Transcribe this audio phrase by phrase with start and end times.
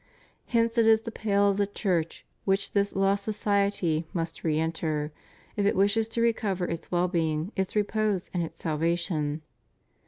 [0.47, 5.11] Hence it is the pale of the Church which this lost society must re enter,
[5.55, 9.43] if it wishes to recover its well being, its repose, and its salvation.